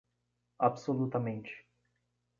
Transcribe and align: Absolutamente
Absolutamente 0.57 1.53